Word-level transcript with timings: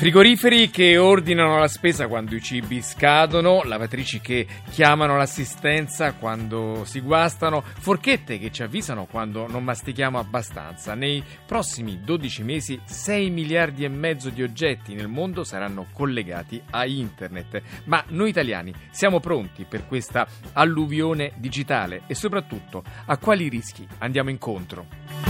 Frigoriferi 0.00 0.70
che 0.70 0.96
ordinano 0.96 1.58
la 1.58 1.68
spesa 1.68 2.08
quando 2.08 2.34
i 2.34 2.40
cibi 2.40 2.80
scadono, 2.80 3.60
lavatrici 3.64 4.22
che 4.22 4.46
chiamano 4.70 5.18
l'assistenza 5.18 6.14
quando 6.14 6.86
si 6.86 7.00
guastano, 7.00 7.62
forchette 7.62 8.38
che 8.38 8.50
ci 8.50 8.62
avvisano 8.62 9.04
quando 9.04 9.46
non 9.46 9.62
mastichiamo 9.62 10.18
abbastanza. 10.18 10.94
Nei 10.94 11.22
prossimi 11.44 12.00
12 12.02 12.42
mesi 12.44 12.80
6 12.82 13.28
miliardi 13.28 13.84
e 13.84 13.90
mezzo 13.90 14.30
di 14.30 14.42
oggetti 14.42 14.94
nel 14.94 15.08
mondo 15.08 15.44
saranno 15.44 15.88
collegati 15.92 16.58
a 16.70 16.86
internet. 16.86 17.60
Ma 17.84 18.02
noi 18.08 18.30
italiani 18.30 18.72
siamo 18.90 19.20
pronti 19.20 19.66
per 19.68 19.86
questa 19.86 20.26
alluvione 20.54 21.32
digitale 21.36 22.04
e 22.06 22.14
soprattutto 22.14 22.82
a 23.04 23.18
quali 23.18 23.50
rischi 23.50 23.86
andiamo 23.98 24.30
incontro? 24.30 25.29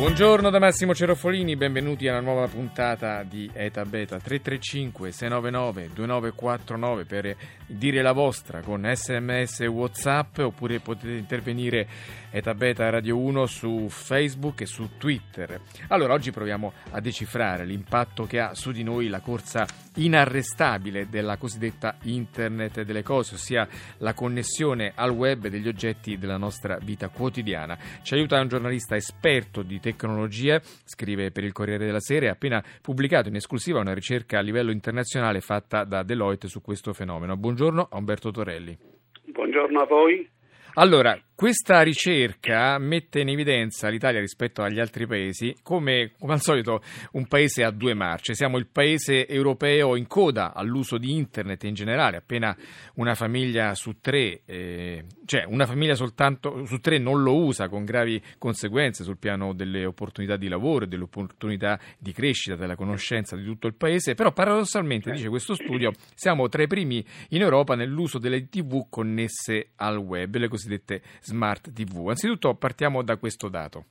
Buongiorno 0.00 0.48
da 0.48 0.58
Massimo 0.58 0.94
Cerofolini, 0.94 1.56
benvenuti 1.56 2.08
alla 2.08 2.20
nuova 2.20 2.46
puntata 2.46 3.22
di 3.22 3.50
Eta 3.52 3.84
Beta. 3.84 4.18
335 4.18 5.12
699 5.12 5.90
2949 5.92 7.04
per 7.04 7.36
dire 7.66 8.00
la 8.00 8.12
vostra 8.12 8.62
con 8.62 8.90
sms 8.90 9.60
e 9.60 9.66
whatsapp 9.66 10.38
oppure 10.38 10.80
potete 10.80 11.12
intervenire 11.12 11.86
Eta 12.32 12.54
Beta 12.54 12.88
Radio 12.88 13.18
1 13.18 13.46
su 13.46 13.88
Facebook 13.88 14.60
e 14.60 14.66
su 14.66 14.96
Twitter. 14.98 15.60
Allora 15.88 16.12
oggi 16.12 16.30
proviamo 16.30 16.72
a 16.92 17.00
decifrare 17.00 17.64
l'impatto 17.64 18.22
che 18.22 18.38
ha 18.38 18.54
su 18.54 18.70
di 18.70 18.84
noi 18.84 19.08
la 19.08 19.18
corsa 19.20 19.66
inarrestabile 19.96 21.08
della 21.08 21.36
cosiddetta 21.36 21.96
Internet 22.02 22.82
delle 22.82 23.02
cose, 23.02 23.34
ossia 23.34 23.66
la 23.98 24.14
connessione 24.14 24.92
al 24.94 25.10
web 25.10 25.48
degli 25.48 25.66
oggetti 25.66 26.18
della 26.18 26.36
nostra 26.36 26.78
vita 26.80 27.08
quotidiana. 27.08 27.76
Ci 28.02 28.14
aiuta 28.14 28.40
un 28.40 28.46
giornalista 28.46 28.94
esperto 28.94 29.62
di 29.62 29.80
tecnologia, 29.80 30.60
scrive 30.84 31.32
per 31.32 31.42
il 31.42 31.52
Corriere 31.52 31.84
della 31.84 31.98
Sera 31.98 32.26
e 32.26 32.28
ha 32.28 32.32
appena 32.32 32.62
pubblicato 32.80 33.28
in 33.28 33.34
esclusiva 33.34 33.80
una 33.80 33.92
ricerca 33.92 34.38
a 34.38 34.42
livello 34.42 34.70
internazionale 34.70 35.40
fatta 35.40 35.82
da 35.82 36.04
Deloitte 36.04 36.46
su 36.46 36.62
questo 36.62 36.92
fenomeno. 36.92 37.36
Buongiorno 37.36 37.88
a 37.90 37.96
Umberto 37.96 38.30
Torelli. 38.30 38.78
Buongiorno 39.24 39.80
a 39.80 39.86
voi. 39.86 40.30
Allora, 40.74 41.18
questa 41.40 41.80
ricerca 41.80 42.76
mette 42.76 43.20
in 43.20 43.30
evidenza 43.30 43.88
l'Italia 43.88 44.20
rispetto 44.20 44.60
agli 44.60 44.78
altri 44.78 45.06
paesi 45.06 45.56
come, 45.62 46.12
come, 46.18 46.34
al 46.34 46.42
solito, 46.42 46.82
un 47.12 47.26
paese 47.28 47.64
a 47.64 47.70
due 47.70 47.94
marce. 47.94 48.34
Siamo 48.34 48.58
il 48.58 48.66
paese 48.66 49.26
europeo 49.26 49.96
in 49.96 50.06
coda 50.06 50.52
all'uso 50.52 50.98
di 50.98 51.16
internet 51.16 51.64
in 51.64 51.72
generale, 51.72 52.18
appena 52.18 52.54
una 52.96 53.14
famiglia 53.14 53.74
su 53.74 54.00
tre, 54.02 54.42
eh, 54.44 55.06
cioè 55.24 55.44
una 55.46 55.64
famiglia 55.64 55.94
soltanto 55.94 56.66
su 56.66 56.78
tre 56.78 56.98
non 56.98 57.22
lo 57.22 57.34
usa 57.34 57.70
con 57.70 57.86
gravi 57.86 58.22
conseguenze 58.36 59.02
sul 59.02 59.16
piano 59.16 59.54
delle 59.54 59.86
opportunità 59.86 60.36
di 60.36 60.46
lavoro 60.46 60.84
e 60.84 60.88
delle 60.88 61.04
opportunità 61.04 61.80
di 61.96 62.12
crescita, 62.12 62.54
della 62.54 62.76
conoscenza 62.76 63.34
di 63.34 63.44
tutto 63.44 63.66
il 63.66 63.76
paese, 63.76 64.14
però 64.14 64.30
paradossalmente, 64.32 65.10
dice 65.10 65.30
questo 65.30 65.54
studio, 65.54 65.90
siamo 66.14 66.50
tra 66.50 66.62
i 66.62 66.66
primi 66.66 67.02
in 67.30 67.40
Europa 67.40 67.74
nell'uso 67.74 68.18
delle 68.18 68.46
TV 68.50 68.90
connesse 68.90 69.70
al 69.76 69.96
web, 69.96 70.36
le 70.36 70.48
cosiddette 70.48 71.00
Smart 71.30 71.72
TV. 71.72 72.08
Anzitutto 72.08 72.54
partiamo 72.56 73.02
da 73.02 73.16
questo 73.16 73.48
dato. 73.48 73.84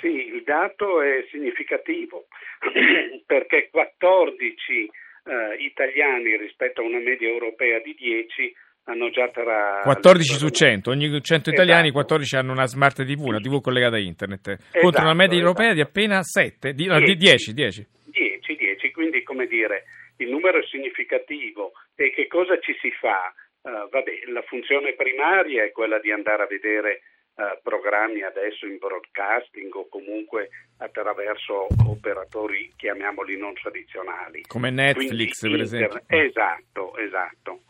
Sì, 0.00 0.08
il 0.08 0.42
dato 0.44 1.02
è 1.02 1.26
significativo 1.30 2.26
perché 3.26 3.68
14 3.70 4.90
eh, 5.28 5.64
italiani 5.64 6.36
rispetto 6.36 6.80
a 6.80 6.84
una 6.84 7.00
media 7.00 7.28
europea 7.28 7.80
di 7.80 7.94
10 7.94 8.54
hanno 8.84 9.10
già 9.10 9.28
tra 9.28 9.80
14 9.82 10.34
su 10.38 10.48
100, 10.48 10.90
ogni 10.90 11.20
100 11.20 11.50
italiani 11.50 11.88
esatto. 11.88 12.00
14 12.00 12.36
hanno 12.36 12.52
una 12.52 12.66
smart 12.66 13.04
TV, 13.04 13.20
una 13.20 13.38
TV 13.38 13.60
collegata 13.60 13.96
a 13.96 14.00
internet, 14.00 14.48
esatto, 14.48 14.80
contro 14.80 15.02
una 15.02 15.12
media 15.12 15.36
esatto. 15.36 15.46
europea 15.46 15.74
di 15.74 15.80
appena 15.82 16.22
7, 16.22 16.72
di, 16.72 16.86
10, 16.86 17.16
10, 17.16 17.52
10. 17.52 17.86
10, 18.06 18.56
10, 18.56 18.90
quindi 18.92 19.22
come 19.22 19.46
dire, 19.46 19.84
il 20.16 20.30
numero 20.30 20.58
è 20.58 20.64
significativo 20.70 21.72
e 21.94 22.10
che 22.12 22.26
cosa 22.28 22.58
ci 22.60 22.74
si 22.80 22.90
fa? 22.92 23.34
Uh, 23.68 23.86
vabbè, 23.90 24.20
la 24.32 24.40
funzione 24.42 24.94
primaria 24.94 25.62
è 25.62 25.72
quella 25.72 25.98
di 25.98 26.10
andare 26.10 26.42
a 26.42 26.46
vedere 26.46 27.02
uh, 27.34 27.60
programmi 27.62 28.22
adesso 28.22 28.64
in 28.64 28.78
broadcasting 28.78 29.74
o 29.74 29.88
comunque 29.90 30.48
attraverso 30.78 31.66
operatori, 31.86 32.72
chiamiamoli 32.76 33.36
non 33.36 33.52
tradizionali. 33.52 34.40
Come 34.46 34.70
Netflix, 34.70 35.40
Quindi, 35.40 35.56
per 35.56 35.66
esempio. 35.66 36.00
Esatto, 36.06 36.96
esatto. 36.96 37.60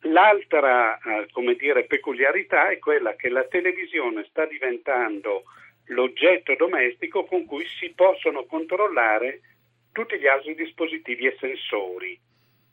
L'altra, 0.00 0.98
uh, 1.00 1.30
come 1.30 1.54
dire, 1.54 1.84
peculiarità 1.84 2.70
è 2.70 2.80
quella 2.80 3.14
che 3.14 3.28
la 3.28 3.44
televisione 3.44 4.26
sta 4.28 4.44
diventando 4.44 5.44
l'oggetto 5.86 6.56
domestico 6.56 7.24
con 7.26 7.44
cui 7.44 7.64
si 7.66 7.92
possono 7.94 8.44
controllare 8.46 9.40
tutti 9.92 10.18
gli 10.18 10.26
altri 10.26 10.56
dispositivi 10.56 11.26
e 11.26 11.36
sensori 11.38 12.18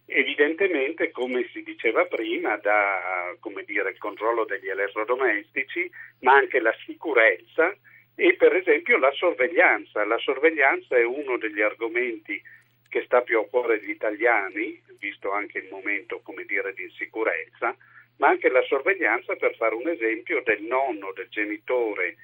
evidentemente, 0.10 1.12
come 1.12 1.48
si 1.54 1.64
diceva 1.64 2.06
prima, 2.06 2.58
da 2.58 3.36
dire, 3.66 3.92
il 3.92 3.98
controllo 3.98 4.46
degli 4.46 4.68
elettrodomestici, 4.68 5.90
ma 6.22 6.34
anche 6.34 6.60
la 6.60 6.76
sicurezza 6.86 7.76
e 8.16 8.36
per 8.36 8.56
esempio 8.56 8.98
la 8.98 9.12
sorveglianza. 9.12 10.04
La 10.06 10.18
sorveglianza 10.18 10.98
è 10.98 11.04
uno 11.04 11.38
degli 11.38 11.62
argomenti 11.62 12.42
che 12.90 13.04
sta 13.04 13.22
più 13.22 13.40
a 13.40 13.48
cuore 13.48 13.80
degli 13.80 13.92
italiani, 13.92 14.82
visto 15.00 15.32
anche 15.32 15.60
il 15.60 15.68
momento 15.70 16.22
dire, 16.48 16.74
di 16.74 16.84
insicurezza, 16.84 17.76
ma 18.18 18.28
anche 18.28 18.50
la 18.50 18.64
sorveglianza, 18.64 19.36
per 19.36 19.56
fare 19.56 19.76
un 19.76 19.88
esempio, 19.88 20.42
del 20.44 20.64
nonno, 20.64 21.14
del 21.14 21.30
genitore 21.30 22.16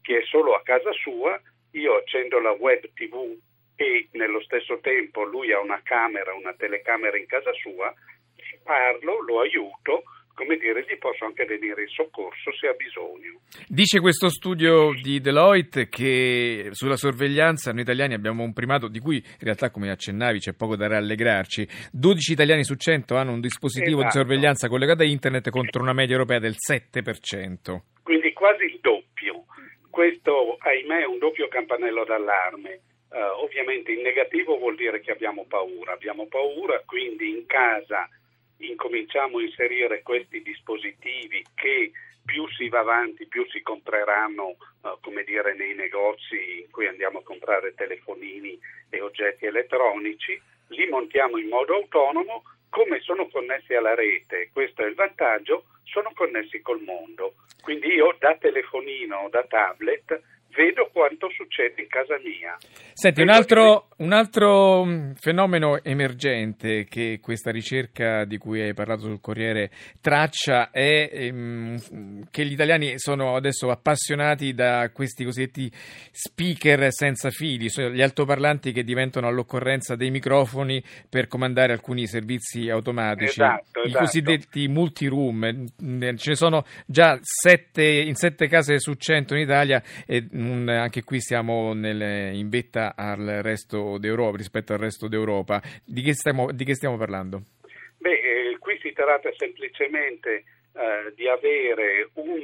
che 0.00 0.18
è 0.18 0.22
solo 0.24 0.54
a 0.54 0.62
casa 0.62 0.92
sua, 0.92 1.40
io 1.72 1.96
accendo 1.96 2.38
la 2.40 2.50
web 2.52 2.82
tv 2.94 3.36
e 3.76 4.08
nello 4.12 4.40
stesso 4.42 4.78
tempo 4.80 5.24
lui 5.24 5.52
ha 5.52 5.60
una 5.60 5.80
camera, 5.82 6.34
una 6.34 6.54
telecamera 6.54 7.16
in 7.16 7.26
casa 7.26 7.52
sua, 7.52 7.92
parlo, 8.62 9.20
lo 9.22 9.40
aiuto, 9.40 10.04
come 10.34 10.56
dire, 10.56 10.82
gli 10.82 10.96
posso 10.98 11.24
anche 11.24 11.44
venire 11.44 11.82
in 11.82 11.88
soccorso 11.88 12.52
se 12.58 12.68
ha 12.68 12.72
bisogno. 12.72 13.40
Dice 13.68 14.00
questo 14.00 14.28
studio 14.28 14.92
di 15.00 15.20
Deloitte 15.20 15.88
che 15.88 16.68
sulla 16.72 16.96
sorveglianza 16.96 17.72
noi 17.72 17.82
italiani 17.82 18.14
abbiamo 18.14 18.42
un 18.42 18.52
primato 18.52 18.88
di 18.88 18.98
cui 18.98 19.16
in 19.16 19.38
realtà, 19.40 19.70
come 19.70 19.90
accennavi, 19.90 20.38
c'è 20.38 20.54
poco 20.54 20.76
da 20.76 20.88
rallegrarci. 20.88 21.68
12 21.92 22.32
italiani 22.32 22.64
su 22.64 22.74
100 22.74 23.14
hanno 23.16 23.32
un 23.32 23.40
dispositivo 23.40 24.00
esatto. 24.00 24.18
di 24.18 24.24
sorveglianza 24.24 24.68
collegato 24.68 25.02
a 25.02 25.06
internet 25.06 25.50
contro 25.50 25.82
una 25.82 25.92
media 25.92 26.14
europea 26.14 26.38
del 26.38 26.54
7%. 26.56 27.80
Quindi 28.02 28.32
quasi 28.32 28.64
il 28.64 28.78
doppio. 28.80 29.44
Questo, 29.90 30.56
ahimè, 30.58 31.02
è 31.02 31.06
un 31.06 31.18
doppio 31.18 31.48
campanello 31.48 32.04
d'allarme 32.04 32.80
Uh, 33.12 33.42
ovviamente 33.42 33.92
in 33.92 34.00
negativo 34.00 34.56
vuol 34.56 34.74
dire 34.74 35.00
che 35.00 35.10
abbiamo 35.10 35.44
paura, 35.44 35.92
abbiamo 35.92 36.26
paura, 36.28 36.80
quindi 36.86 37.28
in 37.28 37.44
casa 37.44 38.08
incominciamo 38.56 39.36
a 39.36 39.42
inserire 39.42 40.00
questi 40.00 40.40
dispositivi 40.40 41.44
che 41.54 41.92
più 42.24 42.48
si 42.52 42.70
va 42.70 42.78
avanti, 42.78 43.26
più 43.26 43.46
si 43.50 43.60
compreranno, 43.60 44.56
uh, 44.80 44.98
come 45.02 45.24
dire, 45.24 45.54
nei 45.54 45.74
negozi 45.74 46.60
in 46.60 46.70
cui 46.70 46.86
andiamo 46.86 47.18
a 47.18 47.22
comprare 47.22 47.74
telefonini 47.74 48.58
e 48.88 49.02
oggetti 49.02 49.44
elettronici, 49.44 50.40
li 50.68 50.88
montiamo 50.88 51.36
in 51.36 51.48
modo 51.48 51.74
autonomo, 51.74 52.44
come 52.70 53.00
sono 53.00 53.28
connessi 53.28 53.74
alla 53.74 53.94
rete, 53.94 54.48
questo 54.54 54.80
è 54.80 54.86
il 54.86 54.94
vantaggio, 54.94 55.64
sono 55.84 56.12
connessi 56.14 56.62
col 56.62 56.80
mondo. 56.80 57.34
Quindi 57.60 57.88
io 57.88 58.16
da 58.18 58.34
telefonino 58.36 59.16
o 59.18 59.28
da 59.28 59.44
tablet 59.44 60.18
vedo 60.54 60.88
quanto 60.92 61.28
succede 61.30 61.82
in 61.82 61.88
casa 61.88 62.18
mia. 62.22 62.56
Senti, 62.92 63.22
un 63.22 63.30
altro, 63.30 63.88
un 63.98 64.12
altro, 64.12 64.84
mm, 64.84 65.12
fenomeno 65.12 65.82
emergente 65.82 66.84
che 66.84 67.18
questa 67.20 67.50
ricerca 67.50 68.24
di 68.24 68.38
cui 68.38 68.60
hai 68.60 68.74
parlato 68.74 69.02
sul 69.02 69.20
Corriere 69.20 69.70
traccia 70.00 70.70
è 70.70 71.10
ehm, 71.12 72.28
che 72.30 72.44
gli 72.44 72.52
italiani 72.52 72.98
sono 72.98 73.36
adesso 73.36 73.70
appassionati 73.70 74.54
da 74.54 74.90
questi 74.92 75.24
cosiddetti 75.24 75.70
speaker 75.72 76.92
senza 76.92 77.30
fili, 77.30 77.70
cioè 77.70 77.90
gli 77.90 78.02
altoparlanti 78.02 78.72
che 78.72 78.84
diventano 78.84 79.28
all'occorrenza 79.28 79.96
dei 79.96 80.10
microfoni 80.10 80.82
per 81.08 81.26
comandare 81.26 81.72
alcuni 81.72 82.06
servizi 82.06 82.68
automatici, 82.68 83.40
esatto, 83.40 83.80
i 83.80 83.88
esatto. 83.88 84.04
cosiddetti 84.04 84.68
multi-room. 84.68 85.66
Ce 86.16 86.30
ne 86.30 86.36
sono 86.36 86.64
già 86.86 87.18
sette, 87.22 87.84
in 87.84 88.14
sette 88.14 88.48
case 88.48 88.78
su 88.78 88.94
cento 88.94 89.34
in 89.34 89.40
Italia 89.40 89.82
e 90.06 90.26
anche 90.68 91.04
qui 91.04 91.20
siamo 91.20 91.72
nel, 91.72 92.34
in 92.34 92.48
vetta 92.48 92.94
al 92.96 93.40
resto 93.42 93.98
d'Europa, 93.98 94.36
rispetto 94.36 94.72
al 94.72 94.78
resto 94.78 95.08
d'Europa. 95.08 95.60
Di 95.84 96.02
che 96.02 96.14
stiamo, 96.14 96.52
di 96.52 96.64
che 96.64 96.74
stiamo 96.74 96.96
parlando? 96.96 97.42
Beh, 97.98 98.20
eh, 98.20 98.58
qui 98.58 98.78
si 98.80 98.92
tratta 98.92 99.30
semplicemente 99.36 100.44
eh, 100.74 101.12
di 101.14 101.28
avere 101.28 102.10
un, 102.14 102.40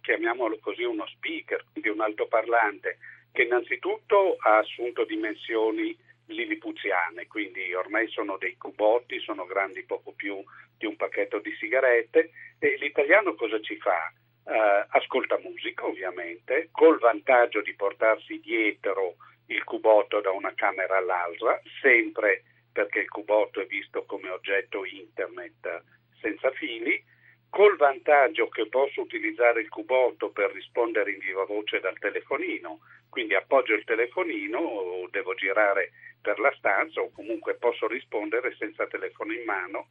chiamiamolo 0.00 0.58
così, 0.60 0.84
uno 0.84 1.06
speaker, 1.06 1.64
quindi 1.72 1.90
un 1.90 2.00
altoparlante, 2.00 2.98
che 3.32 3.42
innanzitutto 3.42 4.36
ha 4.40 4.58
assunto 4.58 5.04
dimensioni 5.04 5.96
lilipuziane, 6.26 7.26
quindi 7.26 7.74
ormai 7.74 8.08
sono 8.08 8.36
dei 8.38 8.56
cubotti, 8.56 9.20
sono 9.20 9.44
grandi 9.46 9.82
poco 9.84 10.12
più 10.12 10.42
di 10.78 10.86
un 10.86 10.96
pacchetto 10.96 11.38
di 11.40 11.54
sigarette 11.58 12.30
e 12.58 12.76
l'italiano 12.78 13.34
cosa 13.34 13.60
ci 13.60 13.76
fa? 13.76 14.12
Uh, 14.44 14.84
ascolta 14.88 15.38
musica 15.38 15.86
ovviamente, 15.86 16.68
col 16.72 16.98
vantaggio 16.98 17.60
di 17.62 17.74
portarsi 17.74 18.40
dietro 18.40 19.14
il 19.46 19.62
cubotto 19.62 20.20
da 20.20 20.32
una 20.32 20.52
camera 20.54 20.96
all'altra, 20.96 21.60
sempre 21.80 22.42
perché 22.72 23.00
il 23.00 23.08
cubotto 23.08 23.60
è 23.60 23.66
visto 23.66 24.04
come 24.04 24.30
oggetto 24.30 24.84
internet 24.84 25.84
senza 26.20 26.50
fili, 26.52 27.02
col 27.50 27.76
vantaggio 27.76 28.48
che 28.48 28.66
posso 28.68 29.02
utilizzare 29.02 29.60
il 29.60 29.68
cubotto 29.68 30.30
per 30.30 30.50
rispondere 30.52 31.12
in 31.12 31.18
viva 31.18 31.44
voce 31.44 31.80
dal 31.80 31.98
telefonino, 31.98 32.80
quindi 33.10 33.34
appoggio 33.34 33.74
il 33.74 33.84
telefonino 33.84 34.58
o 34.58 35.08
devo 35.10 35.34
girare 35.34 35.92
per 36.22 36.38
la 36.38 36.52
stanza 36.56 37.00
o 37.00 37.10
comunque 37.12 37.54
posso 37.56 37.86
rispondere 37.86 38.56
senza 38.56 38.86
telefono 38.86 39.34
in 39.34 39.44
mano, 39.44 39.88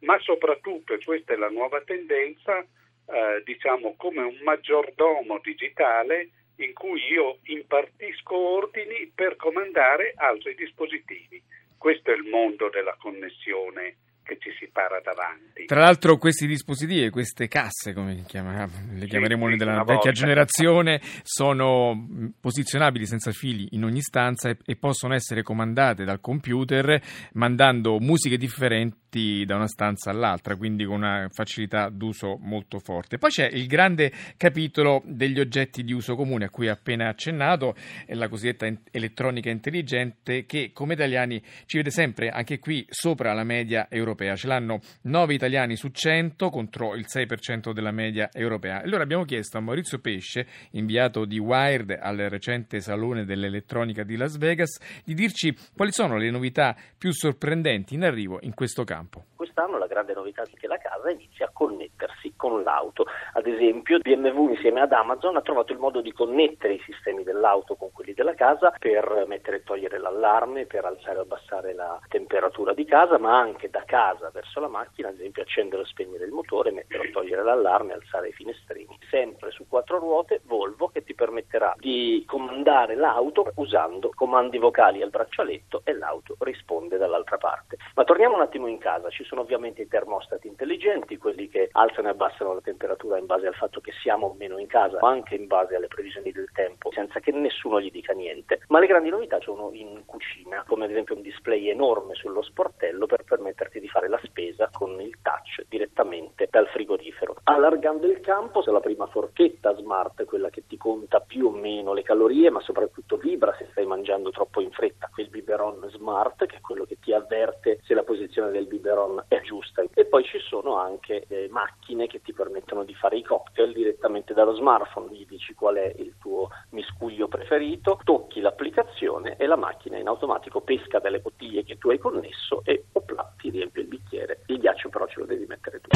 ma 0.00 0.18
soprattutto, 0.20 0.92
e 0.92 1.02
questa 1.02 1.32
è 1.32 1.36
la 1.36 1.48
nuova 1.48 1.80
tendenza, 1.80 2.66
eh, 3.10 3.42
diciamo 3.44 3.94
come 3.96 4.22
un 4.22 4.38
maggiordomo 4.42 5.40
digitale 5.42 6.30
in 6.56 6.72
cui 6.72 7.00
io 7.10 7.38
impartisco 7.44 8.36
ordini 8.36 9.10
per 9.14 9.36
comandare 9.36 10.12
altri 10.16 10.54
dispositivi. 10.54 11.42
Questo 11.76 12.10
è 12.10 12.14
il 12.14 12.24
mondo 12.24 12.68
della 12.68 12.96
connessione 12.98 13.96
che 14.28 14.36
ci 14.38 14.50
si 14.58 14.68
para 14.70 15.00
davanti. 15.02 15.64
Tra 15.64 15.80
l'altro 15.80 16.18
questi 16.18 16.46
dispositivi, 16.46 17.08
queste 17.08 17.48
casse, 17.48 17.94
come 17.94 18.22
chiama, 18.26 18.68
le 18.92 19.06
chiameremo 19.06 19.44
sì, 19.44 19.48
noi 19.48 19.56
della 19.56 19.78
vecchia 19.78 19.94
volta. 19.94 20.10
generazione, 20.10 21.00
sono 21.22 22.06
posizionabili 22.38 23.06
senza 23.06 23.32
fili 23.32 23.68
in 23.70 23.84
ogni 23.84 24.02
stanza 24.02 24.50
e, 24.50 24.58
e 24.66 24.76
possono 24.76 25.14
essere 25.14 25.42
comandate 25.42 26.04
dal 26.04 26.20
computer 26.20 27.00
mandando 27.32 27.98
musiche 27.98 28.36
differenti 28.36 29.44
da 29.46 29.56
una 29.56 29.66
stanza 29.66 30.10
all'altra, 30.10 30.54
quindi 30.56 30.84
con 30.84 30.96
una 30.96 31.28
facilità 31.32 31.88
d'uso 31.88 32.36
molto 32.38 32.78
forte. 32.78 33.16
Poi 33.16 33.30
c'è 33.30 33.46
il 33.46 33.66
grande 33.66 34.12
capitolo 34.36 35.02
degli 35.06 35.40
oggetti 35.40 35.82
di 35.82 35.94
uso 35.94 36.14
comune 36.14 36.44
a 36.44 36.50
cui 36.50 36.68
ho 36.68 36.72
appena 36.72 37.08
accennato, 37.08 37.74
è 38.04 38.12
la 38.12 38.28
cosiddetta 38.28 38.70
elettronica 38.90 39.48
intelligente 39.48 40.44
che 40.44 40.72
come 40.74 40.92
italiani 40.92 41.42
ci 41.64 41.78
vede 41.78 41.90
sempre 41.90 42.28
anche 42.28 42.58
qui 42.58 42.84
sopra 42.90 43.32
la 43.32 43.44
media 43.44 43.86
europea. 43.88 44.17
Ce 44.18 44.46
l'hanno 44.46 44.80
9 45.02 45.34
italiani 45.34 45.76
su 45.76 45.88
100 45.88 46.50
contro 46.50 46.94
il 46.94 47.06
6% 47.08 47.72
della 47.72 47.92
media 47.92 48.30
europea. 48.32 48.82
Allora 48.82 49.02
abbiamo 49.02 49.24
chiesto 49.24 49.58
a 49.58 49.60
Maurizio 49.60 49.98
Pesce, 49.98 50.46
inviato 50.72 51.24
di 51.24 51.38
Wired 51.38 51.96
al 52.00 52.16
recente 52.16 52.80
Salone 52.80 53.24
dell'Elettronica 53.24 54.02
di 54.02 54.16
Las 54.16 54.36
Vegas, 54.36 54.78
di 55.04 55.14
dirci 55.14 55.56
quali 55.74 55.92
sono 55.92 56.16
le 56.16 56.30
novità 56.30 56.76
più 56.96 57.12
sorprendenti 57.12 57.94
in 57.94 58.04
arrivo 58.04 58.38
in 58.42 58.54
questo 58.54 58.84
campo. 58.84 59.24
Quest'anno 59.48 59.78
la 59.78 59.86
grande 59.86 60.12
novità 60.12 60.42
è 60.42 60.56
che 60.58 60.66
la 60.66 60.76
casa 60.76 61.10
inizia 61.10 61.46
a 61.46 61.50
connettersi 61.50 62.34
con 62.36 62.62
l'auto. 62.62 63.06
Ad 63.32 63.46
esempio, 63.46 63.98
BMW 63.98 64.50
insieme 64.50 64.82
ad 64.82 64.92
Amazon 64.92 65.36
ha 65.36 65.40
trovato 65.40 65.72
il 65.72 65.78
modo 65.78 66.02
di 66.02 66.12
connettere 66.12 66.74
i 66.74 66.82
sistemi 66.84 67.24
dell'auto 67.24 67.74
con 67.74 67.90
quelli 67.90 68.12
della 68.12 68.34
casa 68.34 68.74
per 68.78 69.24
mettere 69.26 69.56
e 69.56 69.62
togliere 69.62 69.98
l'allarme, 69.98 70.66
per 70.66 70.84
alzare 70.84 71.16
e 71.16 71.20
abbassare 71.22 71.72
la 71.72 71.98
temperatura 72.08 72.74
di 72.74 72.84
casa, 72.84 73.16
ma 73.18 73.38
anche 73.38 73.70
da 73.70 73.84
casa 73.86 74.30
verso 74.30 74.60
la 74.60 74.68
macchina, 74.68 75.08
ad 75.08 75.14
esempio 75.14 75.42
accendere 75.42 75.80
o 75.80 75.86
spegnere 75.86 76.26
il 76.26 76.32
motore, 76.32 76.70
mettere 76.70 77.08
o 77.08 77.10
togliere 77.10 77.42
l'allarme, 77.42 77.94
alzare 77.94 78.28
i 78.28 78.32
finestrini. 78.32 78.98
Sempre 79.08 79.50
su 79.50 79.66
quattro 79.66 79.98
ruote, 79.98 80.42
Volvo 80.44 80.88
che 80.88 81.04
ti 81.04 81.14
permetterà 81.14 81.74
di 81.78 82.22
comandare 82.26 82.96
l'auto 82.96 83.50
usando 83.56 84.10
comandi 84.14 84.58
vocali 84.58 85.00
al 85.00 85.10
braccialetto 85.10 85.80
e 85.84 85.94
l'auto 85.94 86.36
risponde 86.40 86.98
dall'altra 86.98 87.38
parte. 87.38 87.78
Ma 87.94 88.04
torniamo 88.04 88.34
un 88.34 88.42
attimo 88.42 88.66
in 88.66 88.76
casa 88.76 88.96
casa. 88.98 89.10
Ci 89.10 89.24
sono 89.24 89.37
ovviamente 89.40 89.82
i 89.82 89.88
termostati 89.88 90.46
intelligenti, 90.46 91.16
quelli 91.16 91.48
che 91.48 91.68
alzano 91.72 92.08
e 92.08 92.10
abbassano 92.10 92.54
la 92.54 92.60
temperatura 92.60 93.18
in 93.18 93.26
base 93.26 93.46
al 93.46 93.54
fatto 93.54 93.80
che 93.80 93.92
siamo 94.02 94.26
o 94.26 94.34
meno 94.34 94.58
in 94.58 94.66
casa, 94.66 94.98
ma 95.00 95.08
anche 95.08 95.34
in 95.34 95.46
base 95.46 95.74
alle 95.74 95.88
previsioni 95.88 96.32
del 96.32 96.50
tempo, 96.52 96.90
senza 96.92 97.20
che 97.20 97.32
nessuno 97.32 97.80
gli 97.80 97.90
dica 97.90 98.12
niente. 98.12 98.60
Ma 98.68 98.80
le 98.80 98.86
grandi 98.86 99.08
novità 99.08 99.40
sono 99.40 99.70
in 99.72 100.02
cucina, 100.04 100.64
come 100.66 100.84
ad 100.84 100.90
esempio 100.90 101.14
un 101.14 101.22
display 101.22 101.68
enorme 101.68 102.14
sullo 102.14 102.42
sportello 102.42 103.06
per 103.06 103.24
permetterti 103.24 103.80
di 103.80 103.88
fare 103.88 104.08
la 104.08 104.20
spesa 104.22 104.68
con 104.72 105.00
il 105.00 105.16
touch 105.22 105.64
direttamente 105.68 106.48
dal 106.50 106.68
frigorifero. 106.68 107.36
Allargando 107.44 108.06
il 108.06 108.20
campo, 108.20 108.62
se 108.62 108.70
la 108.70 108.80
prima 108.80 109.06
forchetta 109.06 109.74
smart, 109.76 110.24
quella 110.24 110.50
che 110.50 110.66
ti 110.66 110.76
conta 110.76 111.20
più 111.20 111.46
o 111.46 111.50
meno 111.50 111.92
le 111.92 112.02
calorie, 112.02 112.50
ma 112.50 112.60
soprattutto 112.60 113.16
vibra 113.16 113.54
se 113.58 113.68
stai 113.70 113.86
mangiando 113.86 114.30
troppo 114.30 114.60
in 114.60 114.70
fretta, 114.70 115.10
il 115.16 115.28
biberon 115.28 115.88
smart, 115.90 116.46
che 116.46 116.56
è 116.56 116.60
quello 116.60 116.84
che 116.84 116.98
ti 117.00 117.12
avverte 117.12 117.80
se 117.82 117.94
la 117.94 118.02
posizione 118.02 118.50
del 118.50 118.66
biberon 118.66 119.17
è 119.28 119.40
giusta. 119.42 119.82
E 119.94 120.04
poi 120.04 120.24
ci 120.24 120.38
sono 120.38 120.76
anche 120.76 121.24
eh, 121.28 121.48
macchine 121.50 122.06
che 122.06 122.20
ti 122.22 122.32
permettono 122.32 122.84
di 122.84 122.94
fare 122.94 123.16
i 123.16 123.22
cocktail 123.22 123.72
direttamente 123.72 124.34
dallo 124.34 124.54
smartphone, 124.54 125.14
gli 125.14 125.26
dici 125.26 125.54
qual 125.54 125.76
è 125.76 125.92
il 125.96 126.14
tuo 126.18 126.48
miscuglio 126.70 127.28
preferito, 127.28 127.98
tocchi 128.04 128.40
l'applicazione 128.40 129.36
e 129.36 129.46
la 129.46 129.56
macchina 129.56 129.96
in 129.96 130.06
automatico 130.06 130.60
pesca 130.60 130.98
delle 130.98 131.20
bottiglie 131.20 131.64
che 131.64 131.78
tu 131.78 131.90
hai 131.90 131.98
connesso 131.98 132.62
e 132.64 132.84
opla, 132.92 133.34
ti 133.36 133.50
riempie 133.50 133.82
il 133.82 133.88
bicchiere. 133.88 134.42
Il 134.46 134.58
ghiaccio 134.58 134.88
però 134.88 135.06
ce 135.06 135.20
lo 135.20 135.26
devi 135.26 135.46
mettere 135.46 135.80
tu. 135.80 135.88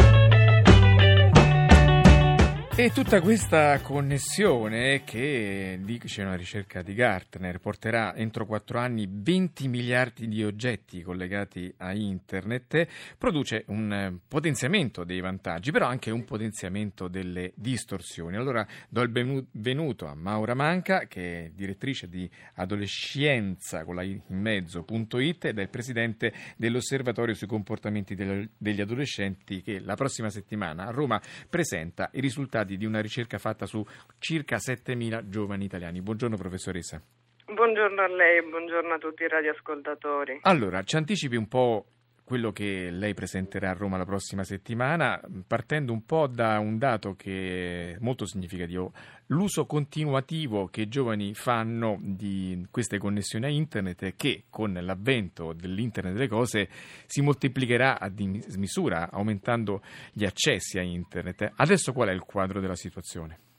E 2.75 2.91
tutta 2.91 3.21
questa 3.21 3.79
connessione 3.83 5.03
che, 5.05 5.79
dice 5.83 6.23
una 6.23 6.37
ricerca 6.37 6.81
di 6.81 6.95
Gartner, 6.95 7.59
porterà 7.59 8.17
entro 8.17 8.47
quattro 8.47 8.79
anni 8.79 9.07
20 9.11 9.69
miliardi 9.69 10.27
di 10.27 10.43
oggetti 10.43 11.03
collegati 11.03 11.73
a 11.77 11.93
internet, 11.93 12.89
produce 13.19 13.65
un 13.67 14.17
potenziamento 14.27 15.05
dei 15.05 15.21
vantaggi, 15.21 15.71
però 15.71 15.87
anche 15.87 16.11
un 16.11 16.25
potenziamento 16.25 17.09
delle 17.09 17.53
distorsioni. 17.57 18.37
Allora 18.37 18.67
do 18.89 19.03
il 19.03 19.11
benvenuto 19.11 20.07
a 20.07 20.15
Maura 20.15 20.55
Manca, 20.55 21.01
che 21.09 21.45
è 21.45 21.51
direttrice 21.55 22.09
di 22.09 22.29
adolescenza 22.55 23.85
con 23.85 23.97
la 23.97 24.03
in 24.03 24.23
mezzo.it 24.29 25.45
ed 25.45 25.59
è 25.59 25.63
il 25.63 25.69
presidente 25.69 26.33
dell'Osservatorio 26.57 27.35
sui 27.35 27.47
comportamenti 27.47 28.15
degli 28.15 28.81
adolescenti 28.81 29.61
che 29.61 29.79
la 29.79 29.95
prossima 29.95 30.31
settimana 30.31 30.87
a 30.87 30.91
Roma 30.91 31.21
presenta 31.51 32.09
i 32.15 32.21
risultati 32.21 32.61
risultati 32.73 32.77
di 32.77 32.87
una 32.87 33.01
ricerca 33.01 33.39
fatta 33.39 33.67
su 33.67 33.85
circa 34.19 34.57
7.000 34.57 35.29
giovani 35.29 35.65
italiani. 35.65 36.01
Buongiorno 36.01 36.37
professoressa. 36.37 37.01
Buongiorno 37.45 38.03
a 38.03 38.09
lei 38.09 38.39
e 38.39 38.43
buongiorno 38.43 38.95
a 38.95 38.99
tutti 38.99 39.25
i 39.25 39.29
radioascoltatori. 39.29 40.41
Allora, 40.43 40.83
ci 40.83 40.97
anticipi 40.97 41.37
un 41.37 41.49
po' 41.49 41.87
quello 42.25 42.53
che 42.53 42.91
lei 42.91 43.15
presenterà 43.15 43.71
a 43.71 43.75
Roma 43.75 43.97
la 43.97 44.05
prossima 44.05 44.45
settimana, 44.45 45.21
partendo 45.47 45.93
un 45.93 46.05
po' 46.05 46.27
da 46.27 46.59
un 46.59 46.79
dato 46.79 47.15
che 47.15 47.93
è 47.93 47.97
molto 48.01 48.27
significativo, 48.27 48.93
l'uso 49.27 49.67
continuativo 49.67 50.67
che 50.67 50.83
i 50.83 50.89
giovani 50.89 51.35
fanno 51.35 51.99
di 52.01 52.67
queste 52.71 52.99
connessioni 52.99 53.45
a 53.47 53.49
internet 53.49 54.15
che 54.17 54.45
con 54.49 54.73
l'avvento 54.73 55.53
dell'internet 55.53 56.15
delle 56.15 56.29
cose 56.29 56.69
si 57.07 57.21
moltiplicherà 57.21 57.99
a 57.99 58.09
dismisura, 58.09 59.11
aumentando 59.11 59.83
gli 60.13 60.25
accessi 60.25 60.79
a 60.79 60.83
internet. 60.83 61.53
Adesso 61.57 61.93
qual 61.93 62.09
è 62.09 62.13
il 62.13 62.21
quadro 62.21 62.61
della 62.61 62.77
situazione? 62.77 63.52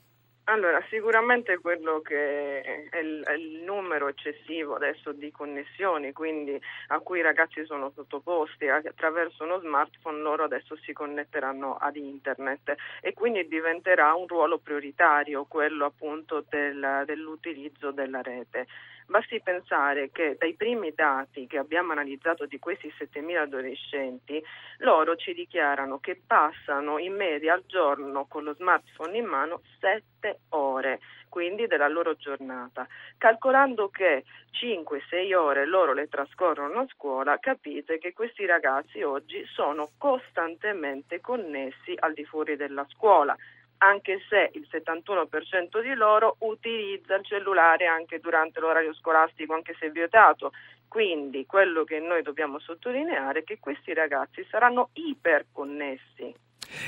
Allora, 0.46 0.84
sicuramente 0.90 1.58
quello 1.58 2.02
che 2.02 2.60
è 2.60 2.98
il, 2.98 3.22
è 3.24 3.32
il, 3.32 3.62
numero 3.64 4.08
eccessivo 4.08 4.74
adesso 4.74 5.12
di 5.12 5.30
connessioni, 5.30 6.12
quindi 6.12 6.60
a 6.88 6.98
cui 7.00 7.20
i 7.20 7.22
ragazzi 7.22 7.64
sono 7.64 7.90
sottoposti 7.94 8.68
attraverso 8.68 9.44
uno 9.44 9.58
smartphone, 9.60 10.20
loro 10.20 10.44
adesso 10.44 10.76
si 10.76 10.92
connetteranno 10.92 11.76
ad 11.76 11.96
internet 11.96 12.74
e 13.00 13.14
quindi 13.14 13.48
diventerà 13.48 14.12
un 14.12 14.26
ruolo 14.26 14.58
prioritario 14.58 15.46
quello 15.46 15.86
appunto 15.86 16.44
del, 16.46 17.04
dell'utilizzo 17.06 17.90
della 17.90 18.20
rete. 18.20 18.66
Basti 19.06 19.40
pensare 19.42 20.10
che 20.10 20.36
dai 20.38 20.54
primi 20.54 20.92
dati 20.94 21.46
che 21.46 21.58
abbiamo 21.58 21.92
analizzato 21.92 22.46
di 22.46 22.58
questi 22.58 22.92
7.000 22.98 23.36
adolescenti, 23.36 24.42
loro 24.78 25.14
ci 25.16 25.34
dichiarano 25.34 25.98
che 25.98 26.20
passano 26.26 26.98
in 26.98 27.14
media 27.14 27.52
al 27.52 27.64
giorno 27.66 28.24
con 28.26 28.44
lo 28.44 28.54
smartphone 28.54 29.18
in 29.18 29.26
mano 29.26 29.60
7 29.78 30.40
ore, 30.50 31.00
quindi 31.28 31.66
della 31.66 31.88
loro 31.88 32.14
giornata. 32.16 32.88
Calcolando 33.18 33.90
che 33.90 34.24
5-6 34.52 35.34
ore 35.34 35.66
loro 35.66 35.92
le 35.92 36.08
trascorrono 36.08 36.80
a 36.80 36.86
scuola, 36.88 37.38
capite 37.38 37.98
che 37.98 38.14
questi 38.14 38.46
ragazzi 38.46 39.02
oggi 39.02 39.44
sono 39.52 39.90
costantemente 39.98 41.20
connessi 41.20 41.94
al 41.98 42.14
di 42.14 42.24
fuori 42.24 42.56
della 42.56 42.86
scuola 42.88 43.36
anche 43.84 44.20
se 44.28 44.50
il 44.54 44.66
71% 44.70 45.82
di 45.82 45.94
loro 45.94 46.36
utilizza 46.40 47.16
il 47.16 47.24
cellulare 47.24 47.86
anche 47.86 48.18
durante 48.18 48.58
l'orario 48.58 48.94
scolastico, 48.94 49.54
anche 49.54 49.76
se 49.78 49.90
vietato. 49.90 50.52
Quindi 50.88 51.44
quello 51.44 51.84
che 51.84 51.98
noi 51.98 52.22
dobbiamo 52.22 52.58
sottolineare 52.58 53.40
è 53.40 53.44
che 53.44 53.58
questi 53.58 53.92
ragazzi 53.92 54.46
saranno 54.50 54.90
iperconnessi. 54.94 56.34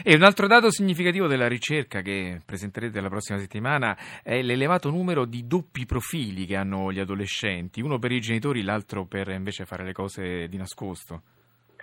E 0.03 0.15
un 0.15 0.23
altro 0.23 0.47
dato 0.47 0.71
significativo 0.71 1.26
della 1.26 1.49
ricerca 1.49 2.00
che 2.00 2.41
presenterete 2.45 3.00
la 3.00 3.09
prossima 3.09 3.38
settimana 3.38 3.97
è 4.23 4.41
l'elevato 4.41 4.91
numero 4.91 5.26
di 5.26 5.47
doppi 5.47 5.85
profili 5.85 6.47
che 6.47 6.57
hanno 6.57 6.91
gli 6.91 6.99
adolescenti, 6.99 7.83
uno 7.83 7.99
per 7.99 8.12
i 8.12 8.21
genitori, 8.21 8.62
l'altro 8.62 9.05
per 9.05 9.29
invece 9.29 9.67
fare 9.67 9.85
le 9.85 9.93
cose 9.93 10.49
di 10.49 10.57
nascosto. 10.57 11.23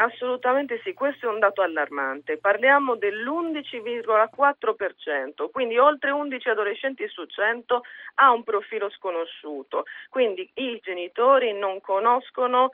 Assolutamente 0.04 0.82
sì, 0.84 0.94
questo 0.94 1.28
è 1.28 1.30
un 1.30 1.40
dato 1.40 1.62
allarmante. 1.62 2.38
Parliamo 2.38 2.98
dell'11,4%, 2.98 5.50
quindi 5.50 5.78
oltre 5.78 6.12
11 6.12 6.50
adolescenti 6.50 7.08
su 7.08 7.26
100 7.26 7.84
ha 8.16 8.34
un 8.34 8.44
profilo 8.44 8.90
sconosciuto. 8.90 9.86
Quindi 10.10 10.52
i 10.56 10.78
genitori 10.84 11.54
non 11.54 11.80
conoscono 11.80 12.72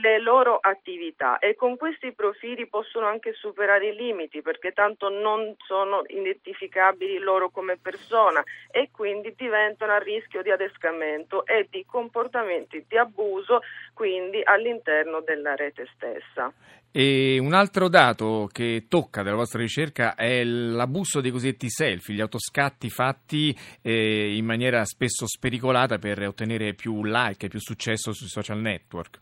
le 0.00 0.20
loro 0.20 0.58
attività 0.60 1.38
e 1.38 1.54
con 1.54 1.76
questi 1.76 2.12
profili 2.12 2.66
possono 2.66 3.06
anche 3.06 3.32
superare 3.32 3.88
i 3.88 3.94
limiti 3.94 4.42
perché 4.42 4.72
tanto 4.72 5.08
non 5.08 5.54
sono 5.66 6.02
identificabili 6.06 7.18
loro 7.18 7.50
come 7.50 7.76
persona 7.76 8.42
e 8.70 8.90
quindi 8.92 9.34
diventano 9.36 9.92
a 9.92 9.98
rischio 9.98 10.42
di 10.42 10.50
adescamento 10.50 11.44
e 11.46 11.66
di 11.70 11.84
comportamenti 11.84 12.84
di 12.86 12.96
abuso 12.96 13.60
quindi 13.92 14.40
all'interno 14.44 15.20
della 15.20 15.54
rete 15.54 15.88
stessa. 15.94 16.52
E 16.94 17.38
un 17.38 17.54
altro 17.54 17.88
dato 17.88 18.50
che 18.52 18.84
tocca 18.86 19.22
della 19.22 19.36
vostra 19.36 19.60
ricerca 19.60 20.14
è 20.14 20.44
l'abuso 20.44 21.22
dei 21.22 21.30
cosiddetti 21.30 21.70
selfie, 21.70 22.14
gli 22.14 22.20
autoscatti 22.20 22.90
fatti 22.90 23.56
eh, 23.80 24.36
in 24.36 24.44
maniera 24.44 24.84
spesso 24.84 25.26
spericolata 25.26 25.98
per 25.98 26.20
ottenere 26.20 26.74
più 26.74 27.02
like 27.02 27.46
e 27.46 27.48
più 27.48 27.60
successo 27.60 28.12
sui 28.12 28.28
social 28.28 28.58
network. 28.58 29.20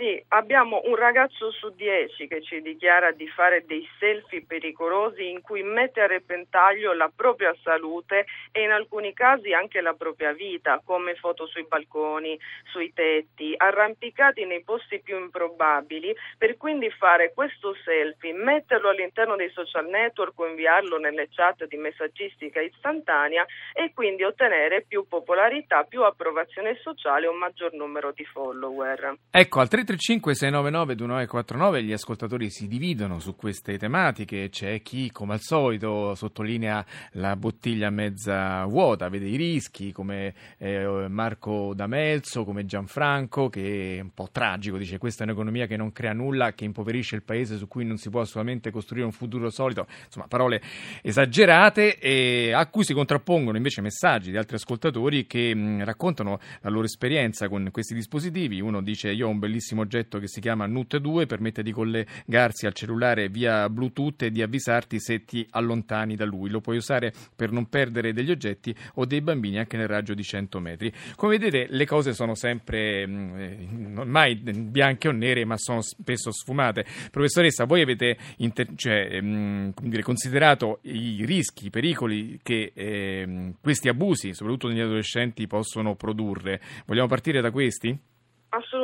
Sì, 0.00 0.18
abbiamo 0.28 0.80
un 0.86 0.96
ragazzo 0.96 1.50
su 1.50 1.74
dieci 1.76 2.26
che 2.26 2.40
ci 2.40 2.62
dichiara 2.62 3.10
di 3.12 3.28
fare 3.28 3.66
dei 3.66 3.86
selfie 3.98 4.42
pericolosi 4.46 5.28
in 5.28 5.42
cui 5.42 5.62
mette 5.62 6.00
a 6.00 6.06
repentaglio 6.06 6.94
la 6.94 7.12
propria 7.14 7.54
salute 7.62 8.24
e 8.50 8.62
in 8.62 8.70
alcuni 8.70 9.12
casi 9.12 9.52
anche 9.52 9.82
la 9.82 9.92
propria 9.92 10.32
vita, 10.32 10.80
come 10.82 11.16
foto 11.16 11.46
sui 11.46 11.66
balconi, 11.68 12.38
sui 12.72 12.94
tetti, 12.94 13.52
arrampicati 13.54 14.46
nei 14.46 14.62
posti 14.62 15.00
più 15.00 15.18
improbabili, 15.18 16.16
per 16.38 16.56
quindi 16.56 16.88
fare 16.88 17.34
questo 17.34 17.76
selfie, 17.84 18.32
metterlo 18.32 18.88
all'interno 18.88 19.36
dei 19.36 19.50
social 19.50 19.86
network 19.86 20.38
o 20.38 20.46
inviarlo 20.46 20.96
nelle 20.96 21.28
chat 21.28 21.66
di 21.66 21.76
messaggistica 21.76 22.62
istantanea 22.62 23.44
e 23.74 23.92
quindi 23.92 24.22
ottenere 24.22 24.80
più 24.80 25.06
popolarità, 25.06 25.84
più 25.84 26.04
approvazione 26.04 26.78
sociale 26.80 27.26
e 27.26 27.28
un 27.28 27.36
maggior 27.36 27.74
numero 27.74 28.12
di 28.12 28.24
follower. 28.24 29.16
Ecco, 29.30 29.60
al 29.60 29.68
335 29.90 30.34
699 30.36 30.94
2949 30.94 31.82
gli 31.82 31.92
ascoltatori 31.92 32.48
si 32.48 32.68
dividono 32.68 33.18
su 33.18 33.34
queste 33.34 33.76
tematiche, 33.76 34.48
c'è 34.48 34.82
chi 34.82 35.10
come 35.10 35.32
al 35.32 35.40
solito 35.40 36.14
sottolinea 36.14 36.84
la 37.14 37.34
bottiglia 37.34 37.90
mezza 37.90 38.64
vuota, 38.66 39.08
vede 39.08 39.26
i 39.26 39.34
rischi 39.34 39.90
come 39.90 40.32
eh, 40.58 41.06
Marco 41.08 41.72
D'Amelzo, 41.74 42.44
come 42.44 42.66
Gianfranco 42.66 43.48
che 43.48 43.96
è 43.96 44.00
un 44.00 44.14
po' 44.14 44.28
tragico, 44.30 44.76
dice 44.76 44.98
questa 44.98 45.24
è 45.24 45.26
un'economia 45.26 45.66
che 45.66 45.76
non 45.76 45.90
crea 45.90 46.12
nulla, 46.12 46.52
che 46.52 46.64
impoverisce 46.64 47.16
il 47.16 47.24
paese 47.24 47.56
su 47.56 47.66
cui 47.66 47.84
non 47.84 47.96
si 47.96 48.10
può 48.10 48.20
assolutamente 48.20 48.70
costruire 48.70 49.06
un 49.06 49.12
futuro 49.12 49.50
solido, 49.50 49.88
insomma 50.04 50.28
parole 50.28 50.62
esagerate 51.02 51.98
e 51.98 52.52
a 52.52 52.64
cui 52.68 52.84
si 52.84 52.94
contrappongono 52.94 53.56
invece 53.56 53.80
messaggi 53.80 54.30
di 54.30 54.36
altri 54.36 54.54
ascoltatori 54.54 55.26
che 55.26 55.52
mh, 55.52 55.82
raccontano 55.82 56.38
la 56.60 56.70
loro 56.70 56.84
esperienza 56.84 57.48
con 57.48 57.70
questi 57.72 57.92
dispositivi, 57.94 58.60
uno 58.60 58.80
dice 58.82 59.10
io 59.10 59.26
ho 59.26 59.30
un 59.30 59.40
bellissimo 59.40 59.69
oggetto 59.78 60.18
che 60.18 60.28
si 60.28 60.40
chiama 60.40 60.66
NUT2, 60.66 61.26
permette 61.26 61.62
di 61.62 61.72
collegarsi 61.72 62.66
al 62.66 62.72
cellulare 62.72 63.28
via 63.28 63.68
Bluetooth 63.68 64.22
e 64.22 64.30
di 64.30 64.42
avvisarti 64.42 64.98
se 65.00 65.24
ti 65.24 65.46
allontani 65.50 66.16
da 66.16 66.24
lui. 66.24 66.50
Lo 66.50 66.60
puoi 66.60 66.76
usare 66.76 67.12
per 67.34 67.52
non 67.52 67.68
perdere 67.68 68.12
degli 68.12 68.30
oggetti 68.30 68.74
o 68.94 69.04
dei 69.04 69.20
bambini 69.20 69.58
anche 69.58 69.76
nel 69.76 69.88
raggio 69.88 70.14
di 70.14 70.22
100 70.22 70.60
metri. 70.60 70.92
Come 71.16 71.38
vedete 71.38 71.66
le 71.70 71.86
cose 71.86 72.12
sono 72.12 72.34
sempre 72.34 73.06
mm, 73.06 73.38
eh, 73.38 74.04
mai 74.04 74.36
bianche 74.36 75.08
o 75.08 75.12
nere, 75.12 75.44
ma 75.44 75.56
sono 75.56 75.80
spesso 75.82 76.30
sfumate. 76.32 76.84
Professoressa, 77.10 77.64
voi 77.64 77.82
avete 77.82 78.16
inter- 78.38 78.74
cioè, 78.74 79.20
mh, 79.20 79.26
mm, 79.26 79.70
dire, 79.82 80.02
considerato 80.02 80.80
i 80.82 81.24
rischi, 81.24 81.66
i 81.66 81.70
pericoli 81.70 82.40
che 82.42 82.72
eh, 82.74 83.52
questi 83.60 83.88
abusi, 83.88 84.34
soprattutto 84.34 84.68
negli 84.68 84.80
adolescenti, 84.80 85.46
possono 85.46 85.94
produrre. 85.94 86.60
Vogliamo 86.86 87.08
partire 87.08 87.40
da 87.40 87.50
questi? 87.50 87.98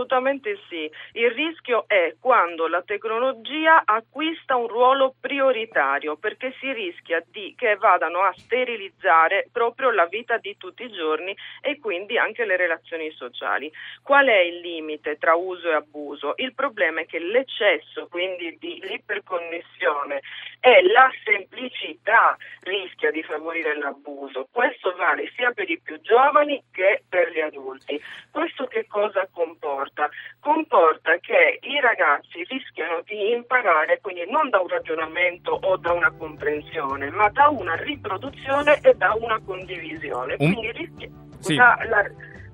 Assolutamente 0.07 0.59
sì. 0.69 0.89
Il 1.13 1.31
rischio 1.33 1.85
è 1.89 2.15
quando 2.21 2.69
la 2.69 2.83
tecnologia 2.83 3.83
acquista 3.85 4.55
un 4.55 4.69
ruolo 4.69 5.15
prioritario 5.21 6.17
perché 6.17 6.55
si 6.61 6.73
rischia 6.73 7.23
di 7.29 7.55
che 7.57 7.75
vadano 7.77 8.21
a 8.21 8.33
sterilizzare 8.37 9.49
proprio 9.51 9.91
la 9.91 10.07
vita 10.07 10.39
di 10.39 10.57
tutti 10.57 10.85
i 10.85 10.93
giorni 10.93 11.37
e 11.61 11.79
quindi 11.81 12.17
anche 12.19 12.45
le 12.45 12.57
relazioni 12.57 13.11
sociali. 13.11 13.71
Qual 14.03 14.27
è 14.27 14.39
il 14.39 14.61
limite 14.61 15.19
tra 15.19 15.35
uso 15.35 15.71
e 15.71 15.75
abuso? 15.75 16.35
Il 16.37 16.55
problema 16.55 17.01
è 17.01 17.07
che 17.07 17.19
l'eccesso 17.19 18.07
quindi 18.09 18.57
di 18.61 18.81
iperconnessione 18.89 20.23
e 20.67 20.83
la 20.91 21.09
semplicità 21.23 22.37
rischia 22.63 23.13
di 23.13 23.23
favorire 23.23 23.79
l'abuso. 23.79 24.49
Questo 24.51 24.97
vale 24.97 25.31
sia 25.37 25.53
per 25.53 25.71
i 25.71 25.79
più 25.81 26.01
giovani 26.01 26.61
che 26.73 27.05
per 27.09 27.31
gli 27.31 27.39
adulti. 27.39 28.03
Questo 28.33 28.67
che 28.67 28.85
cosa 28.89 29.29
comporta? 29.31 30.09
comporta? 30.41 31.19
Che 31.19 31.61
i 31.63 31.81
ragazzi 31.81 32.43
rischiano 32.49 33.01
di 33.05 33.31
imparare 33.31 34.01
quindi 34.01 34.29
non 34.29 34.51
da 34.51 34.59
un 34.59 34.67
ragionamento 34.67 35.53
o 35.53 35.77
da 35.77 35.93
una 35.93 36.11
comprensione, 36.11 37.11
ma 37.11 37.29
da 37.29 37.47
una 37.49 37.77
riproduzione 37.77 38.81
e 38.83 38.93
da 38.95 39.15
una 39.15 39.41
condivisione. 39.47 40.35
Un... 40.37 40.53
Quindi 40.53 40.73
rischia 40.73 41.09
sì. 41.39 41.55
da, 41.55 41.79
la, 41.89 42.05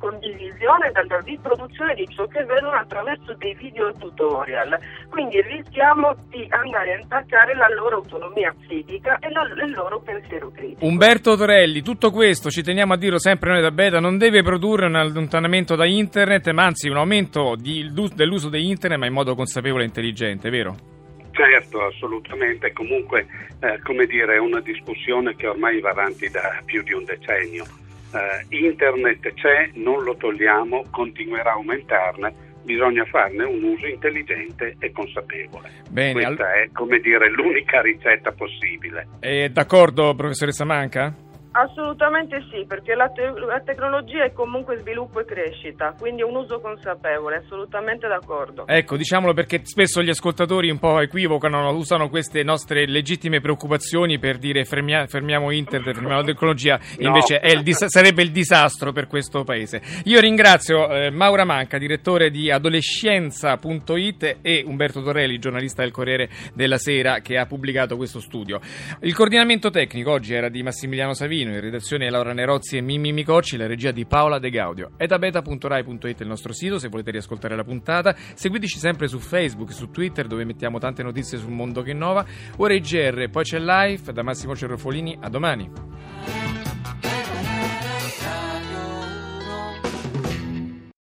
condivisione, 0.02 0.90
dalla 0.92 1.20
riproduzione 1.20 1.94
di 1.94 2.08
ciò 2.08 2.26
che 2.26 2.42
vedono 2.42 2.72
attraverso 2.72 3.34
dei 3.38 3.54
video 3.54 3.94
tutorial. 3.94 4.76
Quindi 5.08 5.40
rischiamo 5.42 6.16
di 6.28 6.44
andare 6.50 6.94
a 6.94 6.98
intaccare 6.98 7.54
la 7.54 7.68
loro 7.68 7.98
autonomia 7.98 8.52
psichica 8.60 9.18
e 9.20 9.30
la, 9.30 9.42
il 9.64 9.72
loro 9.72 10.00
pensiero 10.00 10.50
critico. 10.50 10.84
Umberto 10.84 11.36
Torelli, 11.36 11.82
tutto 11.82 12.10
questo, 12.10 12.50
ci 12.50 12.62
teniamo 12.62 12.94
a 12.94 12.96
dirlo 12.96 13.20
sempre 13.20 13.52
noi 13.52 13.62
da 13.62 13.70
Beta, 13.70 14.00
non 14.00 14.18
deve 14.18 14.42
produrre 14.42 14.86
un 14.86 14.96
allontanamento 14.96 15.76
da 15.76 15.86
internet, 15.86 16.50
ma 16.50 16.64
anzi 16.64 16.88
un 16.88 16.96
aumento 16.96 17.54
di, 17.56 17.88
dell'uso 18.14 18.48
di 18.48 18.68
internet, 18.68 18.98
ma 18.98 19.06
in 19.06 19.12
modo 19.12 19.36
consapevole 19.36 19.84
e 19.84 19.86
intelligente, 19.86 20.50
vero? 20.50 20.74
Certo, 21.30 21.80
assolutamente. 21.80 22.72
Comunque, 22.72 23.26
eh, 23.60 23.80
come 23.84 24.06
dire, 24.06 24.34
è 24.34 24.38
una 24.38 24.60
discussione 24.60 25.36
che 25.36 25.46
ormai 25.46 25.80
va 25.80 25.90
avanti 25.90 26.28
da 26.28 26.60
più 26.64 26.82
di 26.82 26.92
un 26.92 27.04
decennio 27.04 27.64
eh, 28.12 28.56
internet 28.56 29.32
c'è, 29.34 29.70
non 29.74 30.02
lo 30.02 30.14
togliamo, 30.16 30.84
continuerà 30.90 31.50
a 31.50 31.54
aumentarne, 31.54 32.32
bisogna 32.62 33.04
farne 33.06 33.44
un 33.44 33.62
uso 33.62 33.86
intelligente 33.86 34.76
e 34.78 34.92
consapevole. 34.92 35.70
Bene, 35.90 36.12
Questa 36.12 36.46
al... 36.46 36.54
è, 36.54 36.68
come 36.72 36.98
dire, 36.98 37.30
l'unica 37.30 37.80
ricetta 37.80 38.32
possibile. 38.32 39.08
È 39.18 39.48
d'accordo, 39.48 40.14
professoressa 40.14 40.64
Manca? 40.64 41.30
Assolutamente 41.52 42.42
sì, 42.50 42.64
perché 42.66 42.94
la, 42.94 43.10
te- 43.10 43.38
la, 43.38 43.60
tecnologia 43.60 44.24
è 44.24 44.32
comunque 44.32 44.78
sviluppo 44.78 45.20
e 45.20 45.26
crescita, 45.26 45.94
quindi 45.98 46.22
è 46.22 46.24
un 46.24 46.34
uso 46.34 46.60
consapevole, 46.60 47.42
assolutamente 47.44 48.08
d'accordo. 48.08 48.66
Ecco, 48.66 48.96
diciamolo 48.96 49.34
perché 49.34 49.60
spesso 49.64 50.02
gli 50.02 50.08
ascoltatori 50.08 50.70
un 50.70 50.78
po' 50.78 51.00
equivocano, 51.00 51.70
usano 51.72 52.08
queste 52.08 52.42
nostre 52.42 52.86
legittime 52.86 53.42
preoccupazioni 53.42 54.18
per 54.18 54.38
dire 54.38 54.64
fermia- 54.64 55.06
fermiamo 55.06 55.50
internet, 55.50 55.92
fermiamo 55.92 56.20
la 56.20 56.24
tecnologia, 56.24 56.78
no. 56.98 57.08
invece 57.08 57.38
il 57.44 57.62
dis- 57.62 57.84
sarebbe 57.84 58.22
il 58.22 58.30
disastro 58.30 58.92
per 58.92 59.06
questo 59.06 59.44
paese. 59.44 59.82
Io 60.04 60.20
ringrazio 60.20 60.88
eh, 60.90 61.10
Maura 61.10 61.44
Manca, 61.44 61.76
direttore 61.76 62.30
di 62.30 62.50
adolescenza.it 62.50 64.38
e 64.40 64.64
Umberto 64.66 65.02
Torelli, 65.02 65.38
giornalista 65.38 65.82
del 65.82 65.92
Corriere 65.92 66.30
della 66.54 66.78
Sera, 66.78 67.18
che 67.20 67.36
ha 67.36 67.44
pubblicato 67.44 67.98
questo 67.98 68.20
studio. 68.20 68.58
Il 69.00 69.14
coordinamento 69.14 69.68
tecnico 69.68 70.12
oggi 70.12 70.32
era 70.32 70.48
di 70.48 70.62
Massimiliano 70.62 71.12
Savini 71.12 71.40
Martino, 71.42 71.54
in 71.54 71.60
redazione 71.60 72.10
Laura 72.10 72.32
Nerozzi 72.32 72.76
e 72.76 72.80
Mimmi 72.80 73.12
Micocci, 73.12 73.56
la 73.56 73.66
regia 73.66 73.90
di 73.90 74.06
Paola 74.06 74.38
De 74.38 74.50
Gaudio. 74.50 74.92
Etabeta.rai.it 74.96 76.18
è 76.18 76.22
il 76.22 76.28
nostro 76.28 76.52
sito 76.52 76.78
se 76.78 76.88
volete 76.88 77.10
riascoltare 77.10 77.56
la 77.56 77.64
puntata. 77.64 78.14
Seguiteci 78.34 78.78
sempre 78.78 79.08
su 79.08 79.18
Facebook 79.18 79.72
su 79.72 79.90
Twitter 79.90 80.26
dove 80.26 80.44
mettiamo 80.44 80.78
tante 80.78 81.02
notizie 81.02 81.38
sul 81.38 81.50
mondo 81.50 81.82
che 81.82 81.90
innova. 81.90 82.24
Ora 82.56 82.74
IGR, 82.74 83.28
poi 83.30 83.44
c'è 83.44 83.58
live 83.58 84.12
da 84.12 84.22
Massimo 84.22 84.54
Cerrofolini. 84.54 85.18
A 85.20 85.28
domani. 85.28 86.41